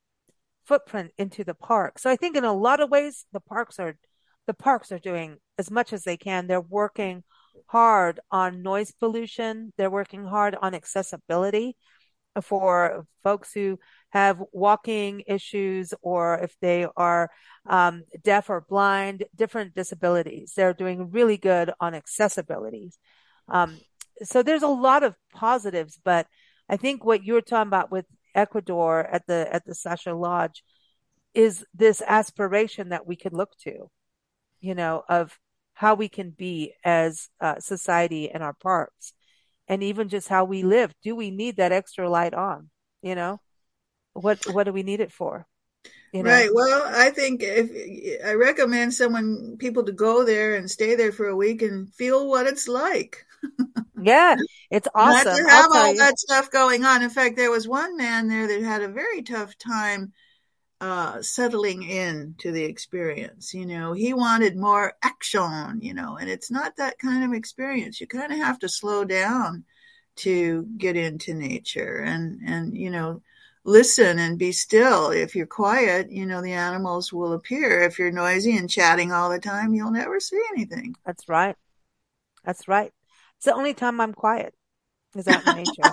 [0.65, 1.99] footprint into the park.
[1.99, 3.97] So I think in a lot of ways, the parks are
[4.47, 6.47] the parks are doing as much as they can.
[6.47, 7.23] They're working
[7.67, 9.73] hard on noise pollution.
[9.77, 11.75] They're working hard on accessibility
[12.41, 17.29] for folks who have walking issues or if they are
[17.65, 20.53] um, deaf or blind, different disabilities.
[20.55, 22.91] They're doing really good on accessibility.
[23.49, 23.79] Um,
[24.23, 26.27] so there's a lot of positives, but
[26.69, 30.63] I think what you're talking about with Ecuador at the at the Sacha Lodge
[31.33, 33.89] is this aspiration that we could look to,
[34.59, 35.37] you know, of
[35.73, 39.13] how we can be as society in our parks
[39.67, 40.93] and even just how we live.
[41.03, 42.69] Do we need that extra light on?
[43.01, 43.39] You know,
[44.13, 45.45] what what do we need it for?
[46.13, 46.31] You know?
[46.31, 46.49] Right.
[46.53, 51.27] Well, I think if I recommend someone people to go there and stay there for
[51.27, 53.25] a week and feel what it's like.
[54.01, 54.35] yeah,
[54.71, 55.25] it's awesome.
[55.25, 55.97] Not to have all you.
[55.97, 57.03] that stuff going on.
[57.03, 60.13] In fact, there was one man there that had a very tough time
[60.79, 63.53] uh, settling in to the experience.
[63.53, 67.99] You know, he wanted more action, you know, and it's not that kind of experience.
[67.99, 69.65] You kind of have to slow down
[70.17, 73.21] to get into nature and, and, you know,
[73.63, 75.09] listen and be still.
[75.11, 77.81] If you're quiet, you know, the animals will appear.
[77.81, 80.95] If you're noisy and chatting all the time, you'll never see anything.
[81.05, 81.55] That's right.
[82.43, 82.91] That's right.
[83.37, 84.53] It's the only time I'm quiet
[85.15, 85.91] is out in nature.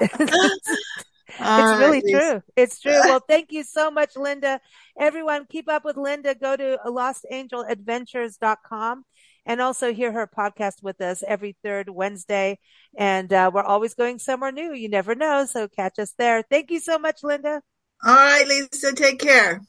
[1.38, 2.42] it's really true.
[2.56, 2.92] It's true.
[2.92, 4.60] Well, thank you so much, Linda.
[4.98, 6.34] Everyone, keep up with Linda.
[6.34, 9.04] Go to lostangeladventures.com
[9.46, 12.58] and also hear her podcast with us every third Wednesday.
[12.96, 14.74] And uh, we're always going somewhere new.
[14.74, 15.46] You never know.
[15.46, 16.42] So catch us there.
[16.42, 17.62] Thank you so much, Linda.
[18.04, 18.92] All right, Lisa.
[18.92, 19.62] Take care.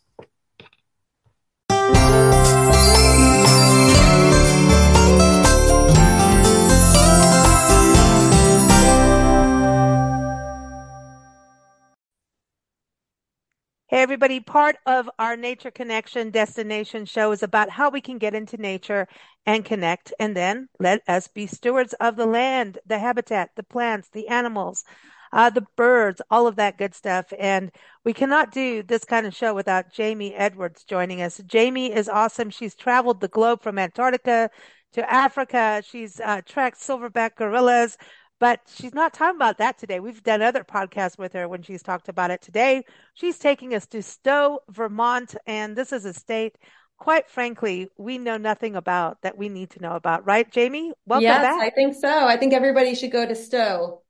[13.90, 14.42] Hey, everybody.
[14.42, 19.08] Part of our Nature Connection destination show is about how we can get into nature
[19.46, 24.10] and connect, and then let us be stewards of the land, the habitat, the plants,
[24.10, 24.84] the animals,
[25.32, 27.32] uh, the birds, all of that good stuff.
[27.40, 27.72] And
[28.04, 31.40] we cannot do this kind of show without Jamie Edwards joining us.
[31.46, 32.50] Jamie is awesome.
[32.50, 34.50] She's traveled the globe from Antarctica
[34.94, 35.82] to Africa.
[35.88, 37.98] She's uh, tracked silverback gorillas,
[38.40, 40.00] but she's not talking about that today.
[40.00, 42.42] We've done other podcasts with her when she's talked about it.
[42.42, 46.58] Today, she's taking us to Stowe, Vermont, and this is a state,
[46.98, 50.92] quite frankly, we know nothing about that we need to know about, right, Jamie?
[51.06, 51.42] Welcome back.
[51.42, 51.62] yes, back.
[51.62, 52.28] I think so.
[52.28, 54.02] I think everybody should go to Stowe.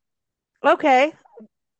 [0.65, 1.13] Okay.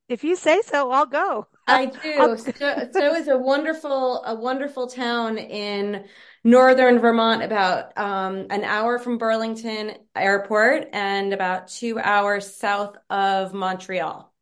[0.07, 1.47] If you say so, I'll go.
[1.67, 2.38] I do.
[2.38, 6.05] Stowe is a wonderful, a wonderful town in
[6.43, 13.54] northern Vermont, about um, an hour from Burlington Airport and about two hours south of
[13.54, 14.34] Montreal.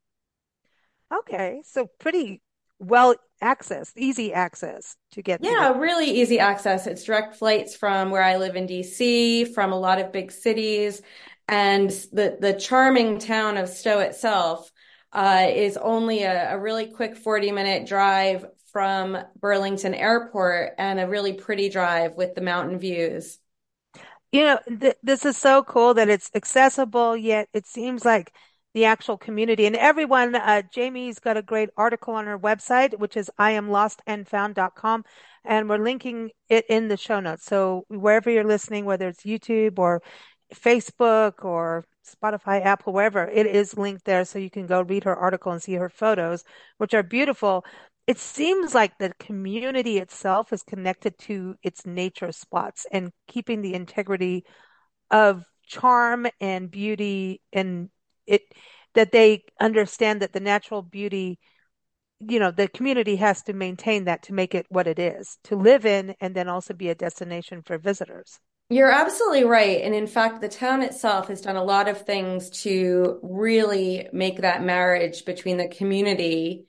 [1.14, 2.42] Okay, so pretty
[2.80, 5.42] well access, easy access to get.
[5.42, 5.52] There.
[5.52, 6.88] Yeah, to really easy access.
[6.88, 11.02] It's direct flights from where I live in DC, from a lot of big cities,
[11.48, 14.72] and the the charming town of Stowe itself
[15.14, 21.08] uh, is only a, a really quick forty minute drive from Burlington Airport and a
[21.08, 23.40] really pretty drive with the mountain views.
[24.34, 28.34] You know, th- this is so cool that it's accessible, yet it seems like
[28.74, 29.66] the actual community.
[29.66, 35.06] And everyone, uh, Jamie's got a great article on her website, which is iamlostandfound.com.
[35.46, 37.46] And we're linking it in the show notes.
[37.46, 40.02] So wherever you're listening, whether it's YouTube or
[40.54, 44.26] Facebook or Spotify, Apple, wherever, it is linked there.
[44.26, 46.44] So you can go read her article and see her photos,
[46.78, 47.64] which are beautiful.
[48.08, 53.74] It seems like the community itself is connected to its nature spots and keeping the
[53.74, 54.46] integrity
[55.10, 57.90] of charm and beauty and
[58.28, 58.42] it
[58.94, 61.40] that they understand that the natural beauty
[62.20, 65.56] you know the community has to maintain that to make it what it is to
[65.56, 68.40] live in and then also be a destination for visitors.
[68.70, 69.82] You're absolutely right.
[69.82, 74.42] And in fact the town itself has done a lot of things to really make
[74.42, 76.68] that marriage between the community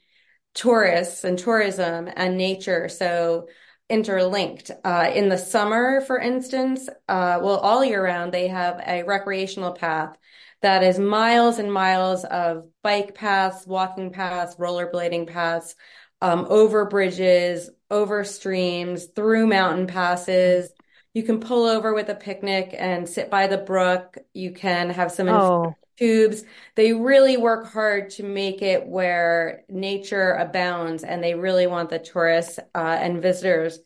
[0.56, 3.46] tourists and tourism and nature so
[3.88, 4.72] interlinked.
[4.84, 9.72] Uh, in the summer, for instance, uh, well, all year round, they have a recreational
[9.72, 10.16] path
[10.62, 15.76] that is miles and miles of bike paths, walking paths, rollerblading paths,
[16.20, 20.70] um, over bridges, over streams, through mountain passes.
[21.12, 24.18] You can pull over with a picnic and sit by the brook.
[24.32, 25.74] You can have some oh.
[25.96, 26.44] Tubes.
[26.74, 31.98] They really work hard to make it where nature abounds, and they really want the
[31.98, 33.78] tourists uh, and visitors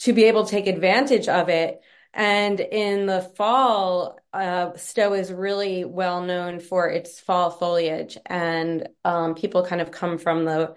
[0.00, 1.80] to be able to take advantage of it.
[2.14, 8.88] And in the fall, uh, Stowe is really well known for its fall foliage, and
[9.04, 10.74] um, people kind of come from the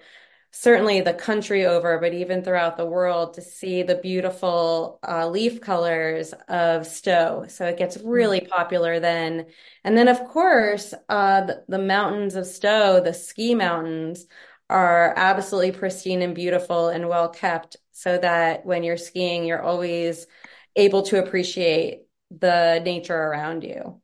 [0.51, 5.61] certainly the country over, but even throughout the world to see the beautiful uh, leaf
[5.61, 7.45] colors of Stowe.
[7.47, 8.49] So it gets really mm.
[8.49, 9.47] popular then.
[9.83, 14.25] And then, of course, uh, the, the mountains of Stowe, the ski mountains,
[14.69, 20.27] are absolutely pristine and beautiful and well kept so that when you're skiing, you're always
[20.75, 24.01] able to appreciate the nature around you.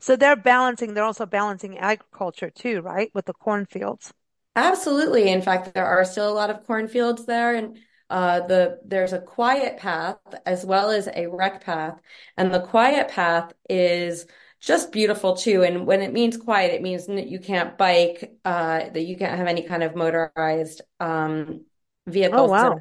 [0.00, 3.10] So they're balancing, they're also balancing agriculture too, right?
[3.14, 4.12] With the cornfields.
[4.54, 5.30] Absolutely.
[5.30, 7.78] In fact, there are still a lot of cornfields there and
[8.12, 11.98] uh, the there's a quiet path as well as a rec path,
[12.36, 14.26] and the quiet path is
[14.60, 15.62] just beautiful too.
[15.62, 19.38] And when it means quiet, it means that you can't bike, uh, that you can't
[19.38, 21.64] have any kind of motorized um,
[22.06, 22.50] vehicles.
[22.50, 22.80] Oh, wow.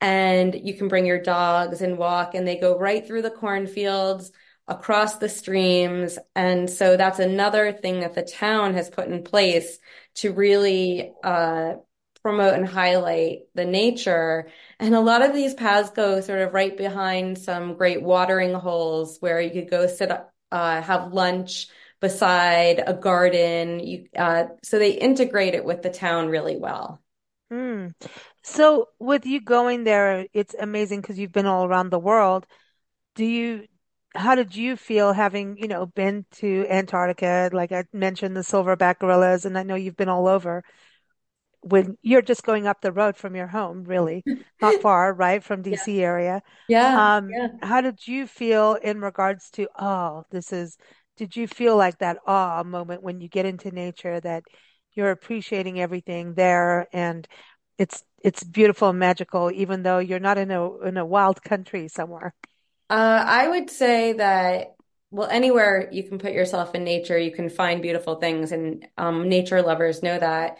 [0.00, 4.32] And you can bring your dogs and walk, and they go right through the cornfields,
[4.66, 6.18] across the streams.
[6.34, 9.78] And so that's another thing that the town has put in place
[10.16, 11.74] to really uh,
[12.22, 14.48] promote and highlight the nature.
[14.80, 19.18] And a lot of these paths go sort of right behind some great watering holes
[19.20, 21.68] where you could go sit, uh, have lunch
[22.00, 23.80] beside a garden.
[23.80, 27.00] You, uh, so they integrate it with the town really well.
[27.52, 27.92] Mm.
[28.42, 32.46] So with you going there, it's amazing because you've been all around the world.
[33.14, 33.66] Do you
[34.14, 37.50] how did you feel having, you know, been to Antarctica?
[37.52, 40.62] Like I mentioned the silverback gorillas, and I know you've been all over.
[41.62, 44.22] When you're just going up the road from your home, really,
[44.60, 46.02] not far, right, from DC yeah.
[46.02, 46.42] area.
[46.68, 47.48] Yeah, um, yeah.
[47.62, 50.76] How did you feel in regards to, oh, this is,
[51.16, 54.44] did you feel like that awe moment when you get into nature that
[54.92, 57.26] you're appreciating everything there and
[57.78, 61.88] it's it's beautiful and magical, even though you're not in a in a wild country
[61.88, 62.34] somewhere?
[62.90, 64.74] Uh, I would say that,
[65.10, 68.52] well, anywhere you can put yourself in nature, you can find beautiful things.
[68.52, 70.58] And um, nature lovers know that.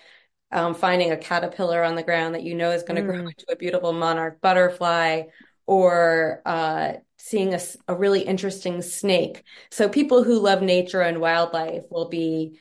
[0.53, 3.07] Um, finding a caterpillar on the ground that you know is going to mm.
[3.07, 5.23] grow into a beautiful monarch butterfly
[5.67, 9.43] or uh, seeing a, a really interesting snake.
[9.71, 12.59] So people who love nature and wildlife will be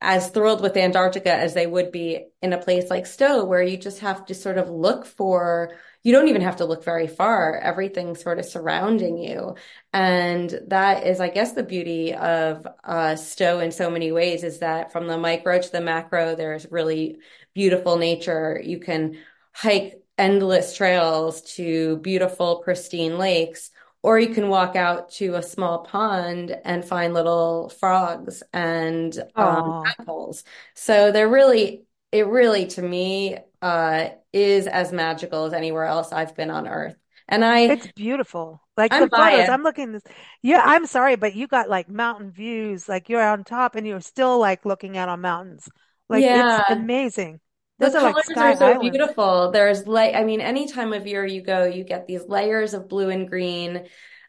[0.00, 3.76] as thrilled with Antarctica as they would be in a place like Stowe, where you
[3.76, 5.72] just have to sort of look for
[6.02, 7.58] you don't even have to look very far.
[7.58, 9.54] Everything's sort of surrounding you.
[9.92, 14.58] And that is, I guess, the beauty of uh, Stowe in so many ways is
[14.58, 17.18] that from the micro to the macro, there's really
[17.54, 18.60] beautiful nature.
[18.62, 19.18] You can
[19.52, 23.70] hike endless trails to beautiful, pristine lakes,
[24.02, 29.82] or you can walk out to a small pond and find little frogs and um,
[29.86, 30.42] apples.
[30.74, 36.34] So they're really, it really, to me, uh, is as magical as anywhere else I've
[36.34, 36.96] been on Earth.
[37.28, 38.60] And I, it's beautiful.
[38.76, 39.50] Like I'm the photos, biased.
[39.50, 40.02] I'm looking this.
[40.42, 42.88] Yeah, I'm sorry, but you got like mountain views.
[42.88, 45.68] Like you're on top, and you're still like looking out on mountains.
[46.08, 46.60] Like yeah.
[46.60, 47.40] it's amazing.
[47.78, 48.92] Those the are colors like are so Island.
[48.92, 49.50] beautiful.
[49.50, 52.88] There's like, I mean, any time of year you go, you get these layers of
[52.88, 53.86] blue and green,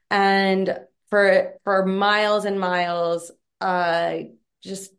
[0.10, 0.78] and
[1.10, 4.16] for for miles and miles, uh,
[4.64, 4.94] just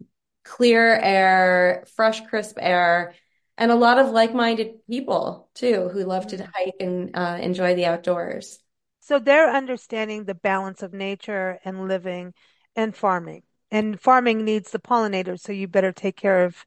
[0.45, 3.15] clear air, fresh, crisp air
[3.57, 6.51] and a lot of like-minded people too who love to mm-hmm.
[6.55, 8.59] hike and uh, enjoy the outdoors.
[9.01, 12.33] So they're understanding the balance of nature and living
[12.75, 13.43] and farming
[13.75, 16.65] and farming needs the pollinators, so you better take care of,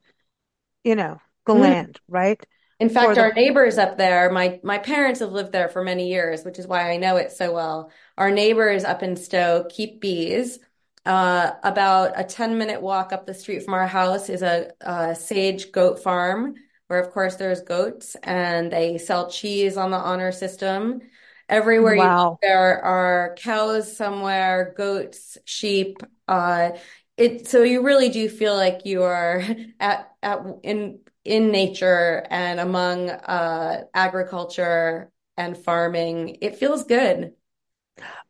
[0.83, 1.61] you know, the mm.
[1.61, 2.45] land, right?
[2.81, 6.09] In fact, the- our neighbors up there, my my parents have lived there for many
[6.09, 7.91] years, which is why I know it so well.
[8.17, 10.59] Our neighbors up in Stowe keep bees.
[11.05, 15.15] Uh, about a 10 minute walk up the street from our house is a, a
[15.15, 16.55] sage goat farm
[16.87, 21.01] where of course there's goats and they sell cheese on the honor system.
[21.49, 22.31] Everywhere wow.
[22.31, 26.03] look, there are cows somewhere, goats, sheep.
[26.27, 26.71] Uh,
[27.15, 29.43] it so you really do feel like you are
[29.79, 36.37] at at in in nature and among uh, agriculture and farming.
[36.41, 37.33] It feels good.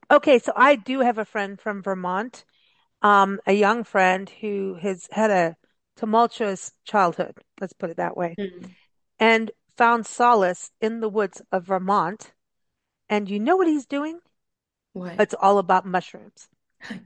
[0.10, 2.46] Okay, so I do have a friend from Vermont,
[3.02, 5.58] um, a young friend who has had a
[5.98, 8.70] tumultuous childhood, let's put it that way, mm.
[9.20, 12.32] and found solace in the woods of Vermont.
[13.10, 14.20] And you know what he's doing?
[14.94, 15.20] What?
[15.20, 16.48] It's all about mushrooms.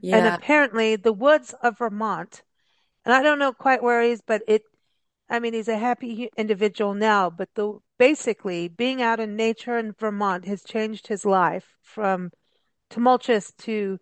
[0.02, 0.18] Yeah.
[0.18, 2.42] And apparently the woods of Vermont,
[3.06, 4.62] and I don't know quite where he is, but it,
[5.30, 9.94] I mean, he's a happy individual now, but the, basically being out in nature in
[9.98, 12.32] Vermont has changed his life from
[12.90, 13.98] tumultuous to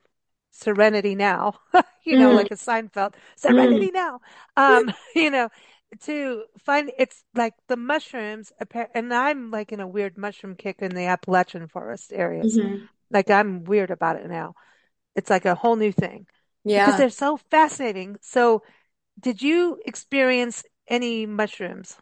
[0.51, 1.55] serenity now,
[2.05, 2.37] you know, mm.
[2.37, 3.95] like a Seinfeld, serenity mm.
[3.95, 4.21] now.
[4.57, 5.49] Um, you know,
[6.03, 8.53] to find it's like the mushrooms,
[8.95, 12.57] and I'm like in a weird mushroom kick in the Appalachian forest areas.
[12.57, 12.85] Mm-hmm.
[13.11, 14.55] Like I'm weird about it now.
[15.17, 16.27] It's like a whole new thing.
[16.65, 16.87] Yeah.
[16.87, 18.19] Because they're so fascinating.
[18.21, 18.63] So,
[19.19, 21.97] did you experience any mushrooms?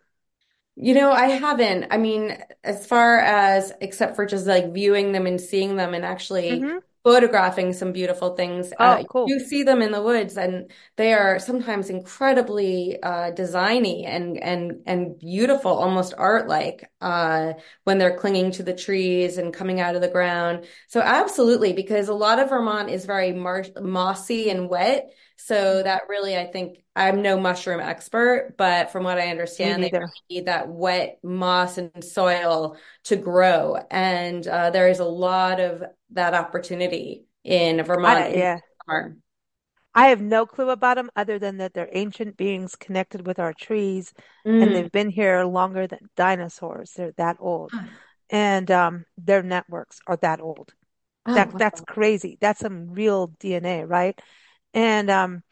[0.77, 1.87] You know, I haven't.
[1.91, 6.05] I mean, as far as except for just like viewing them and seeing them and
[6.05, 8.73] actually mm-hmm photographing some beautiful things.
[8.79, 9.27] Oh, uh, cool.
[9.27, 14.83] You see them in the woods, and they are sometimes incredibly uh, designy and and
[14.87, 20.03] and beautiful, almost art-like uh, when they're clinging to the trees and coming out of
[20.03, 20.67] the ground.
[20.89, 25.11] So absolutely, because a lot of Vermont is very mar- mossy and wet.
[25.41, 29.93] So that really, I think, I'm no mushroom expert, but from what I understand, they
[30.29, 33.79] need that wet moss and soil to grow.
[33.91, 38.19] And uh, there is a lot of that opportunity in Vermont.
[38.19, 38.59] I, yeah.
[39.95, 43.53] I have no clue about them other than that they're ancient beings connected with our
[43.53, 44.13] trees
[44.47, 44.63] mm.
[44.63, 46.93] and they've been here longer than dinosaurs.
[46.97, 47.73] They're that old.
[48.31, 50.73] And um, their networks are that old.
[51.27, 51.59] Oh, that wow.
[51.59, 52.39] that's crazy.
[52.41, 54.21] That's some real DNA, right?
[54.79, 55.43] And um,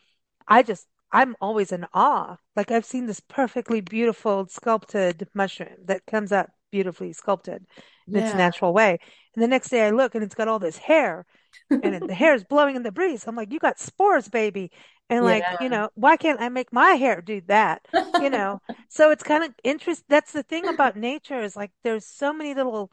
[0.46, 2.36] I just I'm always in awe.
[2.54, 7.66] Like I've seen this perfectly beautiful sculpted mushroom that comes out beautifully sculpted
[8.06, 8.26] in yeah.
[8.26, 8.98] its natural way.
[9.34, 11.26] And the next day I look and it's got all this hair
[11.70, 13.26] and the hair is blowing in the breeze.
[13.26, 14.70] I'm like, you got spores, baby.
[15.10, 15.56] And like, yeah.
[15.60, 17.84] you know, why can't I make my hair do that?
[18.20, 20.04] You know, so it's kind of interest.
[20.08, 22.92] That's the thing about nature is like, there's so many little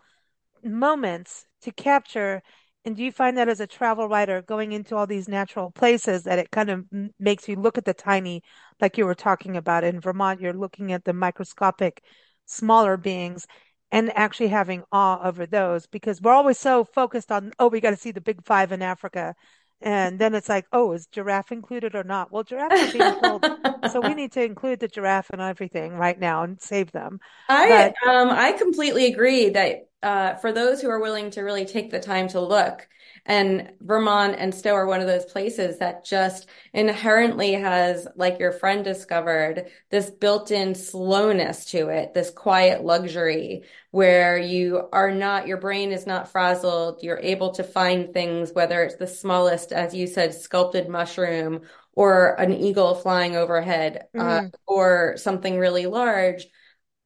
[0.64, 2.42] moments to capture
[2.86, 6.24] and do you find that as a travel writer going into all these natural places
[6.24, 6.86] that it kind of
[7.20, 8.44] makes you look at the tiny,
[8.82, 12.04] like you were talking about in Vermont, you're looking at the microscopic,
[12.46, 13.48] smaller beings
[13.92, 17.92] and actually having awe over those because we're always so focused on, oh, we got
[17.92, 19.36] to see the big five in Africa.
[19.82, 22.32] And then it's like, oh, is giraffe included or not?
[22.32, 23.46] Well, giraffes are being killed,
[23.86, 27.20] so we need to include the giraffe in everything right now and save them.
[27.50, 31.66] I but, um I completely agree that uh, for those who are willing to really
[31.66, 32.88] take the time to look.
[33.26, 38.52] And Vermont and Stowe are one of those places that just inherently has, like your
[38.52, 45.48] friend discovered, this built in slowness to it, this quiet luxury where you are not,
[45.48, 47.00] your brain is not frazzled.
[47.02, 51.62] You're able to find things, whether it's the smallest, as you said, sculpted mushroom
[51.94, 54.20] or an eagle flying overhead mm.
[54.20, 54.48] uh, mm-hmm.
[54.68, 56.46] or something really large.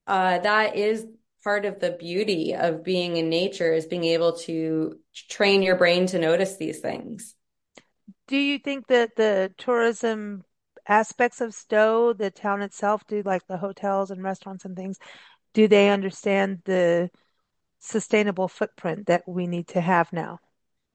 [0.08, 1.06] Uh, that is
[1.48, 6.06] part of the beauty of being in nature is being able to train your brain
[6.06, 7.36] to notice these things.
[8.28, 10.43] Do you think that the tourism
[10.86, 14.98] aspects of Stowe, the town itself, do like the hotels and restaurants and things,
[15.54, 17.10] do they understand the
[17.80, 20.39] sustainable footprint that we need to have now?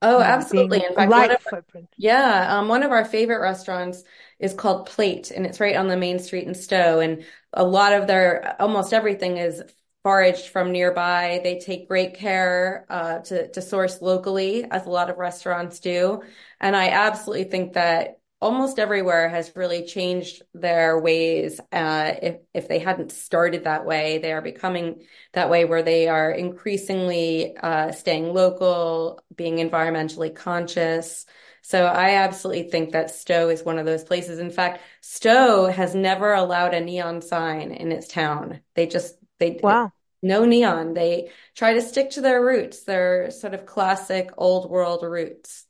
[0.02, 0.84] Oh, absolutely.
[0.84, 1.88] In fact, one of, footprint.
[1.96, 4.04] yeah, um, one of our favorite restaurants
[4.38, 7.00] is called Plate, and it's right on the main street in Stowe.
[7.00, 7.24] And
[7.54, 9.62] a lot of their, almost everything is
[10.02, 11.40] foraged from nearby.
[11.42, 16.22] They take great care uh, to to source locally, as a lot of restaurants do.
[16.60, 21.60] And I absolutely think that almost everywhere has really changed their ways.
[21.70, 26.08] Uh, if if they hadn't started that way, they are becoming that way, where they
[26.08, 31.24] are increasingly uh, staying local, being environmentally conscious.
[31.64, 34.40] So I absolutely think that Stowe is one of those places.
[34.40, 38.62] In fact, Stowe has never allowed a neon sign in its town.
[38.74, 39.92] They just they wow.
[40.22, 40.94] No neon.
[40.94, 45.66] They try to stick to their roots, their sort of classic old world roots.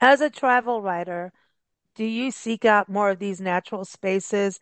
[0.00, 1.32] As a travel writer,
[1.94, 4.58] do you seek out more of these natural spaces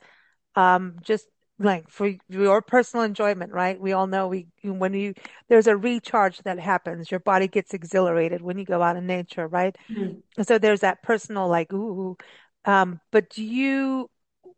[0.56, 1.26] um, just
[1.58, 3.80] like for your personal enjoyment, right?
[3.80, 5.14] We all know we when you
[5.48, 7.10] there's a recharge that happens.
[7.10, 9.76] Your body gets exhilarated when you go out in nature, right?
[9.90, 10.42] Mm-hmm.
[10.42, 12.16] So there's that personal like ooh.
[12.64, 14.10] Um, but do you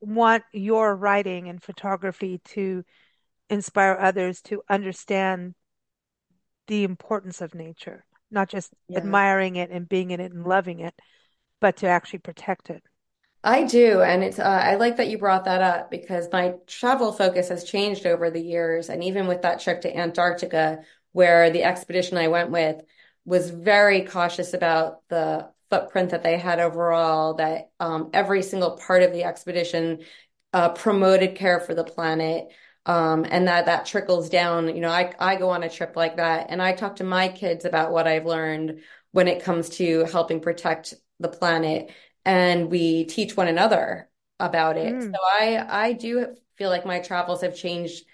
[0.04, 2.84] want your writing and photography to
[3.50, 5.54] inspire others to understand
[6.66, 8.98] the importance of nature, not just yeah.
[8.98, 10.94] admiring it and being in it and loving it,
[11.60, 12.82] but to actually protect it?
[13.42, 14.00] I do.
[14.00, 17.64] And it's, uh, I like that you brought that up because my travel focus has
[17.64, 18.88] changed over the years.
[18.88, 20.80] And even with that trip to Antarctica,
[21.12, 22.80] where the expedition I went with
[23.26, 29.02] was very cautious about the footprint that they had overall, that um, every single part
[29.02, 30.00] of the expedition
[30.52, 32.48] uh, promoted care for the planet.
[32.86, 34.74] Um, and that that trickles down.
[34.74, 37.28] You know, I I go on a trip like that, and I talk to my
[37.28, 38.80] kids about what I've learned
[39.12, 41.90] when it comes to helping protect the planet
[42.24, 44.10] and we teach one another
[44.40, 45.02] about it.
[45.02, 45.12] Mm.
[45.12, 48.04] So I I do feel like my travels have changed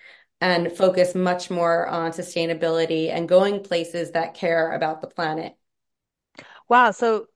[0.41, 5.55] and focus much more on sustainability and going places that care about the planet.
[6.69, 7.27] Wow, so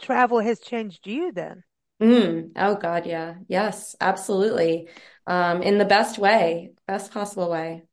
[0.00, 1.62] travel has changed you then.
[2.02, 2.50] Mm.
[2.56, 3.36] Oh God, yeah.
[3.48, 4.88] Yes, absolutely.
[5.26, 7.84] Um, in the best way, best possible way.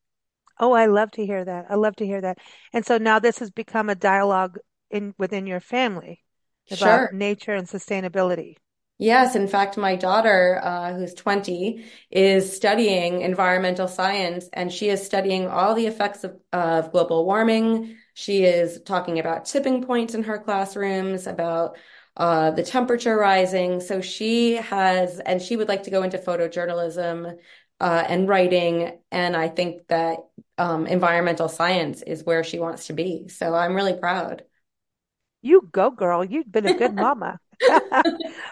[0.59, 1.65] Oh, I love to hear that.
[1.69, 2.37] I love to hear that.
[2.73, 4.57] And so now this has become a dialogue
[4.89, 6.23] in within your family
[6.69, 7.11] about sure.
[7.13, 8.55] nature and sustainability.
[8.97, 15.03] Yes, in fact, my daughter, uh, who's 20, is studying environmental science and she is
[15.03, 17.97] studying all the effects of, of global warming.
[18.21, 21.75] She is talking about tipping points in her classrooms, about
[22.15, 23.79] uh, the temperature rising.
[23.79, 27.35] So she has, and she would like to go into photojournalism
[27.79, 28.99] uh, and writing.
[29.11, 30.19] And I think that
[30.59, 33.27] um, environmental science is where she wants to be.
[33.27, 34.43] So I'm really proud.
[35.41, 36.23] You go, girl.
[36.23, 37.39] You've been a good mama.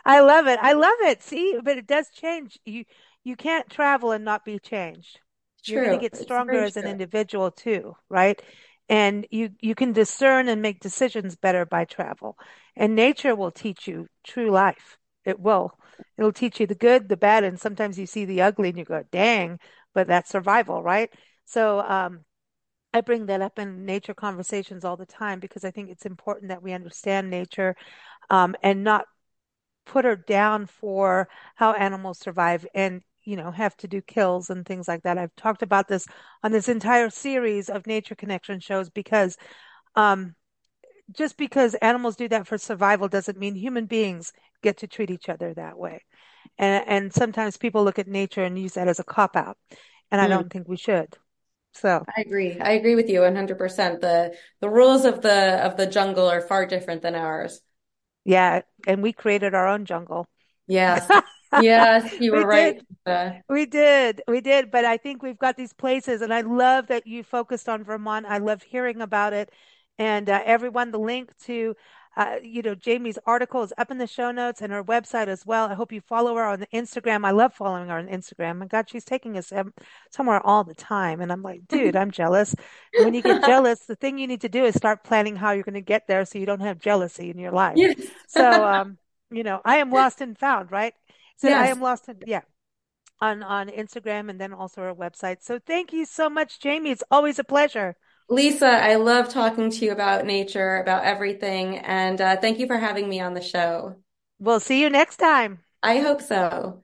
[0.03, 0.57] I love it.
[0.59, 1.21] I love it.
[1.21, 2.57] See, but it does change.
[2.65, 2.85] You
[3.23, 5.19] you can't travel and not be changed.
[5.63, 5.75] True.
[5.75, 8.41] You're going to get stronger as an individual too, right?
[8.89, 12.37] And you you can discern and make decisions better by travel.
[12.75, 14.97] And nature will teach you true life.
[15.25, 15.77] It will.
[16.17, 18.85] It'll teach you the good, the bad, and sometimes you see the ugly and you
[18.85, 19.59] go, "Dang!"
[19.93, 21.09] But that's survival, right?
[21.45, 22.25] So, um,
[22.93, 26.49] I bring that up in nature conversations all the time because I think it's important
[26.49, 27.75] that we understand nature
[28.29, 29.05] um, and not
[29.85, 34.65] put her down for how animals survive and you know have to do kills and
[34.65, 35.17] things like that.
[35.17, 36.07] I've talked about this
[36.43, 39.37] on this entire series of nature connection shows because
[39.95, 40.35] um,
[41.11, 45.29] just because animals do that for survival doesn't mean human beings get to treat each
[45.29, 46.03] other that way.
[46.57, 49.57] And and sometimes people look at nature and use that as a cop out,
[50.09, 50.29] and I mm.
[50.29, 51.15] don't think we should.
[51.73, 52.59] So I agree.
[52.59, 54.01] I agree with you 100%.
[54.01, 57.61] The the rules of the of the jungle are far different than ours.
[58.25, 60.27] Yeah, and we created our own jungle.
[60.67, 61.07] Yes.
[61.61, 62.81] yes, you were we right.
[63.05, 63.43] Did.
[63.49, 64.21] We did.
[64.27, 67.69] We did, but I think we've got these places and I love that you focused
[67.69, 68.25] on Vermont.
[68.27, 69.51] I love hearing about it.
[69.97, 71.75] And uh, everyone, the link to
[72.19, 75.45] uh, you know, Jamie's article is up in the show notes and her website as
[75.45, 75.67] well.
[75.67, 77.25] I hope you follow her on Instagram.
[77.25, 78.57] I love following her on Instagram.
[78.57, 79.53] My God, she's taking us
[80.11, 81.21] somewhere all the time.
[81.21, 82.55] And I'm like, dude, I'm jealous.
[82.93, 85.51] And when you get jealous, the thing you need to do is start planning how
[85.51, 87.77] you're going to get there so you don't have jealousy in your life.
[87.77, 88.01] Yes.
[88.27, 88.97] so, um,
[89.31, 90.93] you know, I am lost and found, right?
[91.39, 91.67] So yes.
[91.67, 92.41] I am lost and yeah.
[93.21, 95.37] On on Instagram and then also our website.
[95.41, 96.91] So thank you so much, Jamie.
[96.91, 97.95] It's always a pleasure.
[98.29, 101.79] Lisa, I love talking to you about nature, about everything.
[101.79, 103.95] And uh, thank you for having me on the show.
[104.39, 105.59] We'll see you next time.
[105.81, 106.83] I hope so.